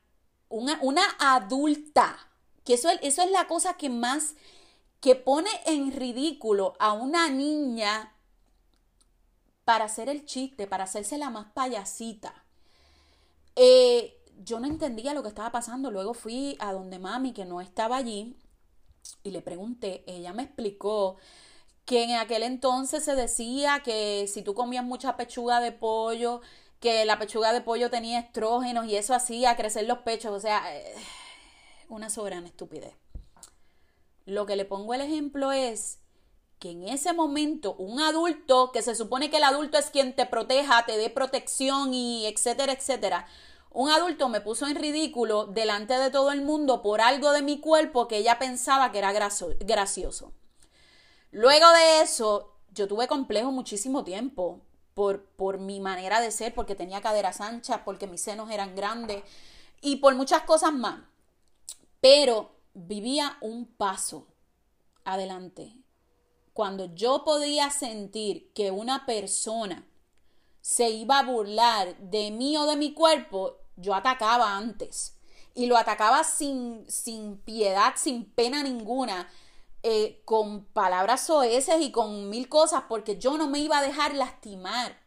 una, 0.48 0.78
una 0.82 1.04
adulta, 1.18 2.18
que 2.64 2.74
eso, 2.74 2.88
eso 3.02 3.22
es 3.22 3.30
la 3.30 3.46
cosa 3.46 3.74
que 3.74 3.88
más, 3.90 4.34
que 5.00 5.14
pone 5.14 5.50
en 5.66 5.92
ridículo 5.92 6.74
a 6.78 6.92
una 6.92 7.28
niña 7.28 8.12
para 9.64 9.86
hacer 9.86 10.08
el 10.08 10.24
chiste, 10.24 10.66
para 10.66 10.84
hacerse 10.84 11.18
la 11.18 11.30
más 11.30 11.46
payasita. 11.52 12.44
Eh, 13.56 14.16
yo 14.44 14.60
no 14.60 14.66
entendía 14.66 15.14
lo 15.14 15.22
que 15.22 15.28
estaba 15.28 15.50
pasando. 15.50 15.90
Luego 15.90 16.14
fui 16.14 16.56
a 16.60 16.72
donde 16.72 16.98
mami, 16.98 17.32
que 17.32 17.44
no 17.44 17.60
estaba 17.60 17.96
allí, 17.96 18.36
y 19.22 19.30
le 19.30 19.42
pregunté. 19.42 20.04
Ella 20.06 20.32
me 20.32 20.44
explicó 20.44 21.16
que 21.86 22.02
en 22.02 22.16
aquel 22.16 22.42
entonces 22.42 23.04
se 23.04 23.14
decía 23.14 23.80
que 23.82 24.26
si 24.28 24.42
tú 24.42 24.54
comías 24.54 24.84
mucha 24.84 25.16
pechuga 25.16 25.60
de 25.60 25.72
pollo, 25.72 26.42
que 26.80 27.04
la 27.04 27.18
pechuga 27.18 27.52
de 27.52 27.60
pollo 27.60 27.90
tenía 27.90 28.18
estrógenos 28.18 28.86
y 28.86 28.96
eso 28.96 29.14
hacía 29.14 29.56
crecer 29.56 29.86
los 29.86 29.98
pechos, 29.98 30.32
o 30.32 30.40
sea, 30.40 30.62
eh, 30.76 30.94
una 31.88 32.10
soberana 32.10 32.48
estupidez. 32.48 32.92
Lo 34.26 34.46
que 34.46 34.56
le 34.56 34.64
pongo 34.64 34.94
el 34.94 35.00
ejemplo 35.00 35.52
es 35.52 36.00
que 36.58 36.70
en 36.70 36.88
ese 36.88 37.12
momento 37.12 37.76
un 37.76 38.00
adulto, 38.00 38.72
que 38.72 38.82
se 38.82 38.96
supone 38.96 39.30
que 39.30 39.36
el 39.36 39.44
adulto 39.44 39.78
es 39.78 39.90
quien 39.90 40.16
te 40.16 40.26
proteja, 40.26 40.84
te 40.86 40.96
dé 40.96 41.08
protección 41.08 41.94
y 41.94 42.26
etcétera, 42.26 42.72
etcétera, 42.72 43.28
un 43.70 43.90
adulto 43.90 44.28
me 44.28 44.40
puso 44.40 44.66
en 44.66 44.74
ridículo 44.74 45.46
delante 45.46 45.94
de 45.94 46.10
todo 46.10 46.32
el 46.32 46.42
mundo 46.42 46.82
por 46.82 47.00
algo 47.00 47.30
de 47.30 47.42
mi 47.42 47.60
cuerpo 47.60 48.08
que 48.08 48.16
ella 48.16 48.40
pensaba 48.40 48.90
que 48.90 48.98
era 48.98 49.12
gracioso. 49.12 50.32
Luego 51.36 51.70
de 51.70 52.00
eso, 52.00 52.54
yo 52.72 52.88
tuve 52.88 53.08
complejo 53.08 53.52
muchísimo 53.52 54.04
tiempo. 54.04 54.62
por, 54.94 55.26
por 55.36 55.58
mi 55.58 55.80
manera 55.80 56.22
de 56.22 56.30
ser, 56.30 56.54
porque 56.54 56.74
tenía 56.74 57.02
caderas 57.02 57.42
anchas, 57.42 57.82
porque 57.84 58.06
mis 58.06 58.22
senos 58.22 58.50
eran 58.50 58.74
grandes 58.74 59.22
y 59.82 59.96
por 59.96 60.14
muchas 60.14 60.44
cosas 60.44 60.72
más. 60.72 61.02
Pero 62.00 62.52
vivía 62.72 63.36
un 63.42 63.66
paso 63.66 64.26
adelante. 65.04 65.76
Cuando 66.54 66.94
yo 66.94 67.22
podía 67.22 67.68
sentir 67.68 68.50
que 68.54 68.70
una 68.70 69.04
persona 69.04 69.86
se 70.62 70.88
iba 70.88 71.18
a 71.18 71.24
burlar 71.24 71.98
de 71.98 72.30
mí 72.30 72.56
o 72.56 72.64
de 72.64 72.76
mi 72.76 72.94
cuerpo, 72.94 73.58
yo 73.76 73.94
atacaba 73.94 74.56
antes. 74.56 75.18
Y 75.52 75.66
lo 75.66 75.76
atacaba 75.76 76.24
sin, 76.24 76.90
sin 76.90 77.36
piedad, 77.36 77.92
sin 77.96 78.24
pena 78.24 78.62
ninguna, 78.62 79.28
eh, 79.82 80.22
con 80.24 80.64
palabras 80.64 81.26
soeces 81.26 81.80
y 81.80 81.92
con 81.92 82.28
mil 82.28 82.48
cosas, 82.48 82.84
porque 82.88 83.18
yo 83.18 83.38
no 83.38 83.48
me 83.48 83.58
iba 83.58 83.78
a 83.78 83.82
dejar 83.82 84.14
lastimar. 84.14 84.98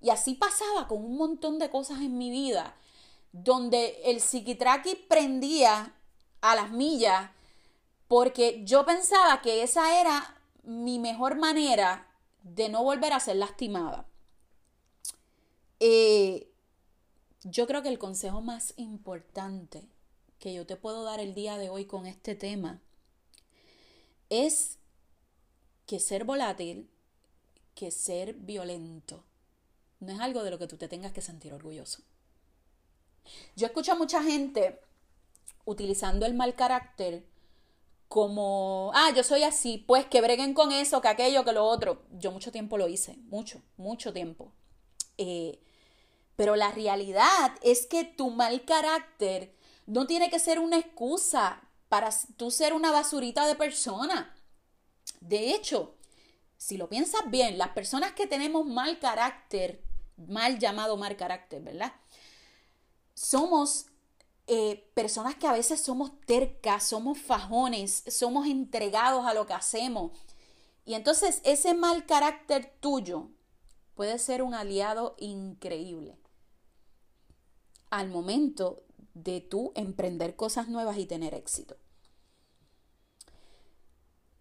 Y 0.00 0.10
así 0.10 0.34
pasaba 0.34 0.88
con 0.88 1.04
un 1.04 1.16
montón 1.16 1.58
de 1.58 1.70
cosas 1.70 2.00
en 2.00 2.16
mi 2.16 2.30
vida, 2.30 2.76
donde 3.32 4.00
el 4.04 4.20
psiquitraqui 4.20 4.94
prendía 4.94 5.94
a 6.40 6.54
las 6.54 6.70
millas, 6.70 7.30
porque 8.06 8.62
yo 8.64 8.86
pensaba 8.86 9.42
que 9.42 9.62
esa 9.62 10.00
era 10.00 10.40
mi 10.62 10.98
mejor 10.98 11.36
manera 11.36 12.06
de 12.42 12.68
no 12.68 12.82
volver 12.82 13.12
a 13.12 13.20
ser 13.20 13.36
lastimada. 13.36 14.06
Eh, 15.80 16.50
yo 17.42 17.66
creo 17.66 17.82
que 17.82 17.88
el 17.88 17.98
consejo 17.98 18.40
más 18.40 18.74
importante 18.76 19.88
que 20.38 20.54
yo 20.54 20.66
te 20.66 20.76
puedo 20.76 21.04
dar 21.04 21.20
el 21.20 21.34
día 21.34 21.58
de 21.58 21.68
hoy 21.68 21.84
con 21.84 22.06
este 22.06 22.34
tema 22.34 22.80
es 24.30 24.78
que 25.86 26.00
ser 26.00 26.24
volátil, 26.24 26.90
que 27.74 27.90
ser 27.90 28.34
violento, 28.34 29.24
no 30.00 30.12
es 30.12 30.20
algo 30.20 30.42
de 30.42 30.50
lo 30.50 30.58
que 30.58 30.66
tú 30.66 30.76
te 30.76 30.88
tengas 30.88 31.12
que 31.12 31.20
sentir 31.20 31.52
orgulloso. 31.52 32.02
Yo 33.56 33.66
escucho 33.66 33.92
a 33.92 33.96
mucha 33.96 34.22
gente 34.22 34.80
utilizando 35.64 36.24
el 36.26 36.34
mal 36.34 36.54
carácter 36.54 37.24
como, 38.08 38.90
ah, 38.94 39.10
yo 39.14 39.22
soy 39.22 39.42
así, 39.42 39.84
pues 39.86 40.06
que 40.06 40.22
breguen 40.22 40.54
con 40.54 40.72
eso, 40.72 41.00
que 41.00 41.08
aquello, 41.08 41.44
que 41.44 41.52
lo 41.52 41.64
otro. 41.64 42.02
Yo 42.12 42.32
mucho 42.32 42.50
tiempo 42.50 42.78
lo 42.78 42.88
hice, 42.88 43.16
mucho, 43.26 43.60
mucho 43.76 44.12
tiempo. 44.12 44.52
Eh, 45.18 45.60
pero 46.36 46.56
la 46.56 46.70
realidad 46.70 47.52
es 47.62 47.86
que 47.86 48.04
tu 48.04 48.30
mal 48.30 48.64
carácter 48.64 49.52
no 49.86 50.06
tiene 50.06 50.30
que 50.30 50.38
ser 50.38 50.58
una 50.58 50.78
excusa 50.78 51.67
para 51.88 52.10
tú 52.36 52.50
ser 52.50 52.72
una 52.72 52.90
basurita 52.90 53.46
de 53.46 53.54
persona. 53.54 54.34
De 55.20 55.54
hecho, 55.54 55.94
si 56.56 56.76
lo 56.76 56.88
piensas 56.88 57.22
bien, 57.30 57.58
las 57.58 57.70
personas 57.70 58.12
que 58.12 58.26
tenemos 58.26 58.66
mal 58.66 58.98
carácter, 58.98 59.82
mal 60.16 60.58
llamado 60.58 60.96
mal 60.96 61.16
carácter, 61.16 61.62
¿verdad? 61.62 61.92
Somos 63.14 63.86
eh, 64.46 64.90
personas 64.94 65.36
que 65.36 65.46
a 65.46 65.52
veces 65.52 65.80
somos 65.80 66.20
tercas, 66.26 66.84
somos 66.84 67.18
fajones, 67.18 68.02
somos 68.08 68.46
entregados 68.46 69.26
a 69.26 69.34
lo 69.34 69.46
que 69.46 69.54
hacemos. 69.54 70.12
Y 70.84 70.94
entonces 70.94 71.40
ese 71.44 71.74
mal 71.74 72.06
carácter 72.06 72.74
tuyo 72.80 73.28
puede 73.94 74.18
ser 74.18 74.42
un 74.42 74.54
aliado 74.54 75.16
increíble 75.18 76.18
al 77.90 78.08
momento 78.08 78.82
de 79.24 79.40
tú 79.40 79.72
emprender 79.74 80.36
cosas 80.36 80.68
nuevas 80.68 80.98
y 80.98 81.06
tener 81.06 81.34
éxito. 81.34 81.76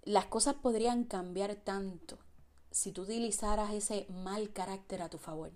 Las 0.03 0.25
cosas 0.25 0.55
podrían 0.55 1.03
cambiar 1.03 1.55
tanto 1.55 2.17
si 2.71 2.91
tú 2.91 3.01
utilizaras 3.01 3.73
ese 3.73 4.05
mal 4.09 4.53
carácter 4.53 5.01
a 5.01 5.09
tu 5.09 5.17
favor 5.17 5.51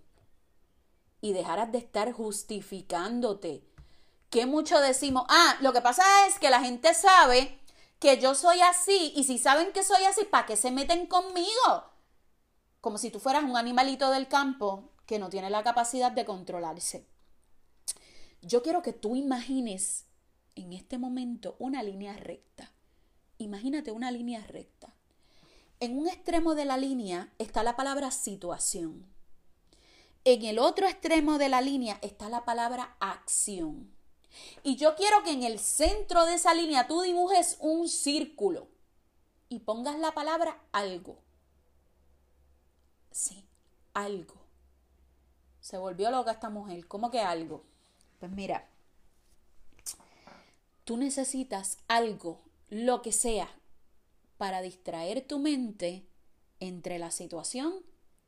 y 1.22 1.34
dejaras 1.34 1.72
de 1.72 1.78
estar 1.78 2.12
justificándote. 2.12 3.63
Que 4.30 4.45
mucho 4.45 4.80
decimos, 4.80 5.26
ah, 5.30 5.58
lo 5.62 5.72
que 5.74 5.82
pasa 5.82 6.04
es 6.28 6.39
que 6.39 6.50
la 6.50 6.62
gente 6.62 6.93
sabe 6.93 7.60
que 8.00 8.17
yo 8.17 8.34
soy 8.34 8.60
así 8.62 9.13
y 9.15 9.26
si 9.26 9.38
saben 9.38 9.72
que 9.72 9.84
soy 9.84 10.04
así, 10.04 10.26
¿para 10.26 10.48
qué 10.48 10.56
se 10.56 10.72
meten 10.72 11.06
conmigo? 11.06 11.91
Como 12.80 12.98
si 12.98 13.12
tú 13.12 13.19
fueras 13.19 13.43
un 13.43 13.58
animalito 13.58 14.10
del 14.10 14.28
campo 14.28 14.89
que 15.06 15.19
no 15.19 15.30
tiene 15.30 15.50
la 15.50 15.63
capacidad 15.63 16.12
de 16.12 16.26
controlarse. 16.26 17.06
Yo 18.41 18.63
quiero 18.63 18.82
que 18.82 18.93
tú 18.93 19.15
imagines 19.15 20.06
en 20.56 20.73
este 20.73 20.97
momento 20.97 21.56
una 21.60 21.84
línea 21.84 22.13
recta. 22.13 22.71
Imagínate 23.38 23.91
una 23.91 24.12
línea 24.12 24.45
recta. 24.47 24.95
En 25.80 25.97
un 25.97 26.08
extremo 26.08 26.56
de 26.56 26.65
la 26.65 26.77
línea 26.77 27.34
está 27.38 27.63
la 27.63 27.75
palabra 27.75 28.12
situación. 28.12 29.06
En 30.23 30.43
el 30.43 30.60
otro 30.60 30.88
extremo 30.88 31.38
de 31.38 31.49
la 31.49 31.62
línea 31.62 31.97
está 32.01 32.30
la 32.30 32.45
palabra 32.45 32.95
acción. 32.99 33.91
Y 34.63 34.75
yo 34.75 34.95
quiero 34.95 35.23
que 35.23 35.32
en 35.32 35.43
el 35.43 35.60
centro 35.60 36.25
de 36.25 36.36
esa 36.36 36.54
línea 36.54 36.88
tú 36.88 37.01
dibujes 37.01 37.58
un 37.60 37.89
círculo 37.89 38.69
y 39.49 39.60
pongas 39.60 39.99
la 39.99 40.13
palabra 40.13 40.62
algo. 40.71 41.21
Sí, 43.12 43.47
algo. 43.93 44.36
Se 45.60 45.77
volvió 45.77 46.10
loca 46.12 46.32
esta 46.32 46.49
mujer. 46.49 46.88
¿Cómo 46.88 47.12
que 47.12 47.19
algo? 47.19 47.70
Pues 48.21 48.31
mira, 48.34 48.69
tú 50.84 50.95
necesitas 50.95 51.79
algo, 51.88 52.43
lo 52.69 53.01
que 53.01 53.12
sea, 53.12 53.49
para 54.38 54.62
distraer 54.62 55.25
tu 55.25 55.39
mente 55.39 56.05
entre 56.60 56.99
la 56.99 57.10
situación 57.10 57.84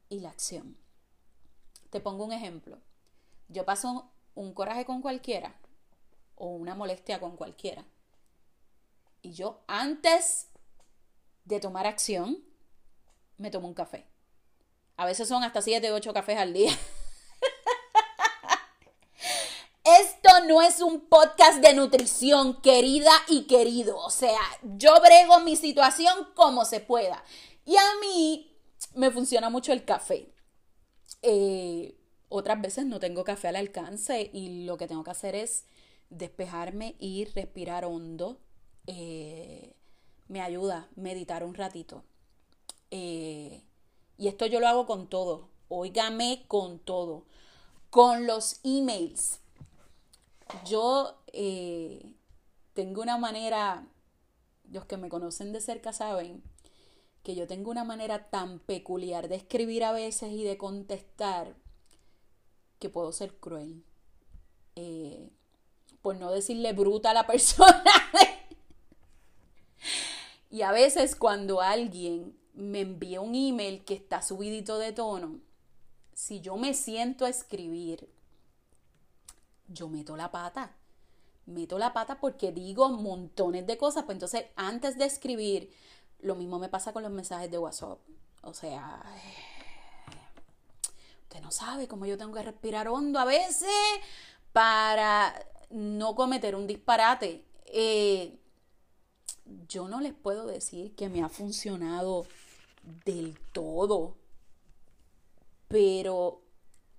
y 0.10 0.21
la 0.21 0.32
acción. 0.32 0.75
Te 1.91 1.99
pongo 1.99 2.25
un 2.25 2.32
ejemplo. 2.32 2.82
Yo 3.49 3.65
paso 3.65 4.10
un 4.34 4.56
coraje 4.56 4.84
con 4.84 5.03
cualquiera 5.03 5.56
o 6.34 6.47
una 6.47 6.73
molestia 6.73 7.19
con 7.19 7.38
cualquiera. 7.38 7.86
Y 9.21 9.34
yo 9.34 9.62
antes 9.67 10.47
de 11.45 11.60
tomar 11.60 11.86
acción, 11.86 12.43
me 13.38 13.51
tomo 13.51 13.67
un 13.67 13.75
café. 13.75 14.08
A 14.97 15.06
veces 15.06 15.27
son 15.27 15.43
hasta 15.43 15.62
7 15.62 15.91
o 15.91 15.95
8 15.95 16.13
cafés 16.15 16.39
al 16.39 16.51
día. 16.51 16.71
Esto 19.84 20.29
no 20.47 20.62
es 20.62 20.82
un 20.82 21.01
podcast 21.01 21.60
de 21.62 21.73
nutrición, 21.73 22.62
querida 22.62 23.12
y 23.27 23.43
querido. 23.43 23.97
O 23.97 24.10
sea, 24.10 24.39
yo 24.63 24.99
brego 25.01 25.39
mi 25.39 25.56
situación 25.56 26.29
como 26.36 26.65
se 26.65 26.79
pueda. 26.79 27.23
Y 27.65 27.75
a 27.75 27.84
mí 28.01 28.51
me 28.95 29.12
funciona 29.12 29.49
mucho 29.49 29.73
el 29.73 29.86
café. 29.86 30.34
Eh, 31.21 31.95
otras 32.29 32.62
veces 32.62 32.86
no 32.86 32.99
tengo 32.99 33.23
café 33.23 33.47
al 33.47 33.56
alcance 33.56 34.29
y 34.34 34.65
lo 34.65 34.77
que 34.77 34.88
tengo 34.88 35.03
que 35.03 35.12
hacer 35.12 35.36
es 35.36 35.65
despejarme 36.10 36.95
y 36.99 37.25
respirar 37.25 37.86
hondo. 37.86 38.39
Eh, 38.88 39.75
me 40.27 40.41
ayuda 40.41 40.89
meditar 40.95 41.43
un 41.43 41.53
ratito. 41.53 42.03
Eh, 42.91 43.63
y 44.17 44.27
esto 44.27 44.45
yo 44.45 44.60
lo 44.60 44.67
hago 44.67 44.86
con 44.86 45.08
todo. 45.08 45.49
Óigame 45.69 46.45
con 46.47 46.79
todo. 46.79 47.25
Con 47.89 48.25
los 48.27 48.60
emails 48.63 49.39
yo 50.66 51.22
eh, 51.34 52.13
tengo 52.74 53.02
una 53.02 53.18
manera, 53.18 53.88
los 54.72 54.86
que 54.86 54.98
me 54.98 55.10
conocen 55.10 55.54
de 55.54 55.62
cerca 55.62 55.94
saben, 55.94 56.44
que 57.24 57.36
yo 57.36 57.48
tengo 57.48 57.72
una 57.72 57.84
manera 57.84 58.30
tan 58.30 58.60
peculiar 58.60 59.30
de 59.30 59.36
escribir 59.36 59.84
a 59.84 59.94
veces 59.94 60.32
y 60.32 60.44
de 60.44 60.58
contestar 60.58 61.56
que 62.80 62.89
puedo 62.89 63.12
ser 63.13 63.38
cruel. 63.38 63.84
Eh, 64.76 65.32
por 66.02 66.18
no 66.18 66.32
decirle 66.32 66.74
bruta 66.74 67.12
a 67.12 67.13
la 67.13 67.26
persona. 67.28 67.84
y 70.52 70.62
a 70.62 70.72
veces 70.72 71.16
cuando 71.16 71.62
alguien 71.62 72.38
me 72.54 72.82
envía 72.82 73.22
un 73.22 73.36
email 73.36 73.84
que 73.86 73.94
está 73.96 74.22
subidito 74.22 74.78
de 74.78 74.92
tono, 74.92 75.39
si 76.13 76.42
yo 76.42 76.58
me 76.58 76.74
siento 76.74 77.26
a 77.26 77.30
escribir 77.30 78.10
yo 79.67 79.89
meto 79.89 80.15
la 80.15 80.32
pata. 80.32 80.76
Meto 81.45 81.78
la 81.78 81.91
pata 81.93 82.19
porque 82.19 82.52
digo 82.52 82.89
montones 82.89 83.67
de 83.67 83.78
cosas, 83.78 84.04
pues 84.04 84.15
entonces 84.15 84.45
antes 84.56 84.97
de 84.97 85.06
escribir, 85.06 85.73
lo 86.19 86.36
mismo 86.36 86.58
me 86.58 86.69
pasa 86.69 86.93
con 86.93 87.04
los 87.04 87.12
mensajes 87.12 87.52
de 87.52 87.58
WhatsApp. 87.58 87.99
O 88.43 88.54
sea, 88.54 89.04
usted 91.23 91.41
no 91.41 91.52
sabe 91.52 91.88
cómo 91.88 92.06
yo 92.06 92.17
tengo 92.17 92.34
que 92.34 92.43
respirar 92.43 92.88
hondo 92.88 93.19
a 93.19 93.26
veces 93.26 93.69
para 94.54 95.34
no 95.69 96.15
cometer 96.15 96.56
un 96.56 96.67
disparate. 96.67 97.45
Eh, 97.65 98.39
yo 99.67 99.88
no 99.88 99.99
les 99.99 100.13
puedo 100.13 100.45
decir 100.45 100.95
que 100.95 101.10
me 101.10 101.23
ha 101.23 101.30
funcionado 101.30 102.26
del 103.06 103.38
todo, 103.52 104.15
pero 105.67 106.41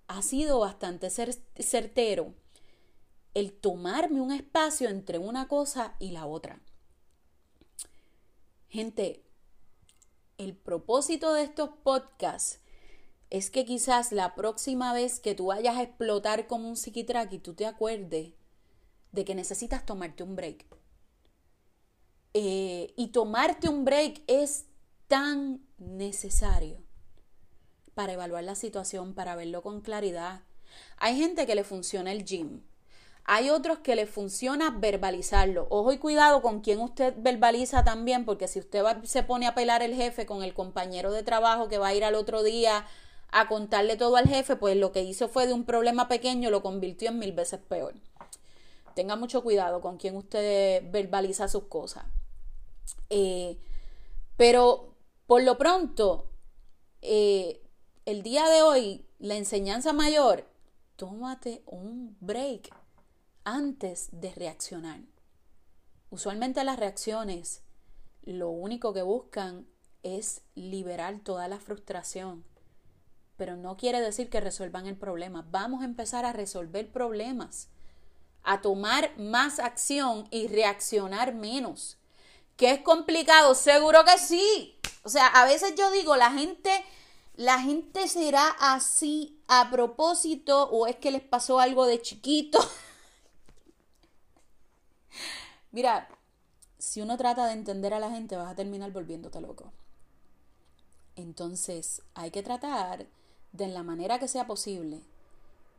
ha 0.09 0.20
sido 0.20 0.59
bastante 0.59 1.09
certero 1.11 2.35
el 3.35 3.53
tomarme 3.53 4.20
un 4.20 4.33
espacio 4.33 4.88
entre 4.88 5.18
una 5.18 5.49
cosa 5.49 5.97
y 5.99 6.12
la 6.12 6.27
otra. 6.27 6.61
Gente, 8.68 9.25
el 10.38 10.57
propósito 10.57 11.33
de 11.33 11.42
estos 11.42 11.70
podcasts 11.83 12.61
es 13.31 13.51
que 13.51 13.64
quizás 13.64 14.12
la 14.12 14.35
próxima 14.35 14.92
vez 14.92 15.20
que 15.20 15.35
tú 15.35 15.47
vayas 15.47 15.77
a 15.77 15.83
explotar 15.83 16.47
como 16.47 16.68
un 16.68 16.77
psiquitraqui, 16.77 17.38
tú 17.38 17.55
te 17.55 17.66
acuerdes 17.66 18.33
de 19.12 19.25
que 19.25 19.35
necesitas 19.35 19.85
tomarte 19.87 20.23
un 20.23 20.37
break. 20.37 20.66
Eh, 22.33 22.92
y 22.97 23.09
tomarte 23.09 23.68
un 23.68 23.85
break 23.85 24.23
es 24.27 24.66
tan 25.07 25.64
necesario 25.79 26.83
para 27.94 28.12
evaluar 28.12 28.42
la 28.42 28.57
situación, 28.57 29.14
para 29.14 29.37
verlo 29.37 29.62
con 29.62 29.81
claridad. 29.81 30.42
Hay 30.97 31.16
gente 31.16 31.47
que 31.47 31.55
le 31.55 31.62
funciona 31.62 32.11
el 32.11 32.25
gym. 32.25 32.62
Hay 33.27 33.49
otros 33.49 33.79
que 33.79 33.97
le 33.97 34.07
funciona 34.07 34.71
verbalizarlo. 34.71 35.67
Ojo 35.71 35.93
y 35.93 35.99
cuidado 35.99 36.43
con 36.43 36.61
quien 36.61 36.81
usted 36.81 37.15
verbaliza 37.17 37.83
también, 37.83 38.27
porque 38.27 38.49
si 38.49 38.59
usted 38.59 38.85
se 39.05 39.23
pone 39.23 39.47
a 39.47 39.55
pelar 39.55 39.83
el 39.83 39.95
jefe 39.95 40.27
con 40.27 40.43
el 40.43 40.53
compañero 40.53 41.11
de 41.11 41.23
trabajo 41.23 41.69
que 41.69 41.79
va 41.79 41.89
a 41.89 41.95
ir 41.95 42.05
al 42.05 42.17
otro 42.17 42.43
día 42.43 42.87
a 43.31 43.49
contarle 43.49 43.97
todo 43.97 44.17
al 44.17 44.29
jefe, 44.29 44.57
pues 44.57 44.77
lo 44.77 44.93
que 44.93 45.03
hizo 45.03 45.29
fue 45.29 45.47
de 45.47 45.55
un 45.55 45.65
problema 45.65 46.07
pequeño 46.07 46.51
lo 46.51 46.63
convirtió 46.63 47.09
en 47.09 47.19
mil 47.19 47.33
veces 47.33 47.61
peor. 47.61 47.95
Tenga 48.95 49.17
mucho 49.17 49.43
cuidado 49.43 49.81
con 49.81 49.97
quien 49.97 50.17
usted 50.17 50.85
verbaliza 50.93 51.49
sus 51.49 51.65
cosas. 51.65 52.05
Eh, 53.09 53.59
pero 54.37 54.95
por 55.27 55.43
lo 55.43 55.57
pronto, 55.57 56.31
eh, 57.01 57.63
el 58.05 58.23
día 58.23 58.47
de 58.51 58.61
hoy, 58.61 59.07
la 59.19 59.37
enseñanza 59.37 59.95
mayor, 59.95 60.47
tómate 60.97 61.63
un 61.67 62.17
break 62.21 62.84
antes 63.44 64.09
de 64.12 64.33
reaccionar. 64.35 65.00
Usualmente 66.11 66.64
las 66.64 66.78
reacciones 66.78 67.62
lo 68.22 68.50
único 68.50 68.92
que 68.92 69.02
buscan 69.02 69.66
es 70.02 70.42
liberar 70.54 71.20
toda 71.20 71.48
la 71.48 71.61
frustración, 71.61 72.44
pero 73.37 73.57
no 73.57 73.76
quiere 73.76 74.00
decir 74.00 74.30
que 74.30 74.40
resuelvan 74.40 74.87
el 74.87 74.96
problema. 74.96 75.46
Vamos 75.50 75.83
a 75.83 75.87
empezar 75.87 76.24
a 76.24 76.33
resolver 76.33 76.90
problemas, 76.90 77.68
a 78.42 78.61
tomar 78.61 79.18
más 79.18 79.59
acción 79.59 80.26
y 80.30 80.48
reaccionar 80.48 81.35
menos. 81.35 81.98
¿Que 82.57 82.70
es 82.70 82.80
complicado? 82.80 83.54
Seguro 83.54 84.04
que 84.04 84.18
sí. 84.18 84.78
O 85.02 85.09
sea, 85.09 85.26
a 85.26 85.44
veces 85.44 85.74
yo 85.76 85.90
digo, 85.90 86.16
la 86.16 86.30
gente 86.33 86.70
la 87.37 87.59
gente 87.59 88.07
será 88.07 88.48
así 88.61 89.40
a 89.48 89.68
propósito 89.70 90.68
o 90.70 90.87
es 90.87 90.96
que 90.96 91.11
les 91.11 91.22
pasó 91.22 91.59
algo 91.59 91.87
de 91.87 92.00
chiquito. 92.00 92.59
Mira, 95.75 96.07
si 96.79 97.03
uno 97.03 97.17
trata 97.17 97.47
de 97.47 97.53
entender 97.53 97.95
a 97.95 97.99
la 97.99 98.09
gente 98.09 98.37
vas 98.37 98.49
a 98.49 98.55
terminar 98.55 98.93
volviéndote 98.93 99.41
loco. 99.41 99.73
Entonces 101.17 102.01
hay 102.15 102.31
que 102.31 102.45
tratar 102.45 103.07
de 103.51 103.65
en 103.65 103.75
la 103.75 103.83
manera 103.83 104.21
que 104.21 104.29
sea 104.29 104.47
posible 104.47 105.01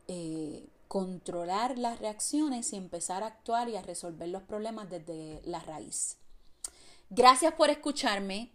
eh, 0.06 0.66
controlar 0.86 1.78
las 1.78 1.98
reacciones 1.98 2.74
y 2.74 2.76
empezar 2.76 3.22
a 3.22 3.28
actuar 3.28 3.70
y 3.70 3.76
a 3.76 3.80
resolver 3.80 4.28
los 4.28 4.42
problemas 4.42 4.90
desde 4.90 5.40
la 5.46 5.60
raíz. 5.60 6.18
Gracias 7.08 7.54
por 7.54 7.70
escucharme. 7.70 8.50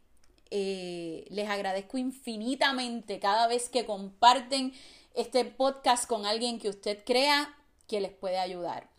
Eh, 0.52 1.26
les 1.32 1.50
agradezco 1.50 1.98
infinitamente 1.98 3.20
cada 3.20 3.48
vez 3.48 3.68
que 3.68 3.88
comparten 3.88 4.74
este 5.16 5.44
podcast 5.46 6.08
con 6.08 6.28
alguien 6.28 6.60
que 6.60 6.70
usted 6.70 7.04
crea 7.04 7.58
que 7.88 8.00
les 8.00 8.12
puede 8.12 8.38
ayudar. 8.38 8.91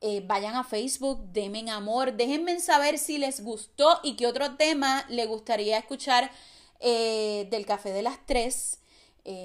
Eh, 0.00 0.22
vayan 0.26 0.54
a 0.54 0.64
Facebook, 0.64 1.32
denme 1.32 1.68
amor, 1.70 2.12
déjenme 2.12 2.60
saber 2.60 2.98
si 2.98 3.18
les 3.18 3.42
gustó 3.42 3.98
y 4.02 4.14
qué 4.16 4.26
otro 4.26 4.56
tema 4.56 5.04
le 5.08 5.26
gustaría 5.26 5.78
escuchar 5.78 6.30
eh, 6.80 7.48
del 7.50 7.66
café 7.66 7.92
de 7.92 8.02
las 8.02 8.24
tres. 8.26 8.78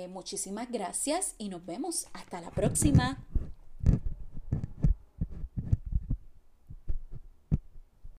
muchísimas 0.10 0.72
gracias 0.72 1.36
y 1.38 1.50
nos 1.50 1.66
vemos. 1.66 2.08
Hasta 2.14 2.40
la 2.40 2.52
próxima. 2.52 3.18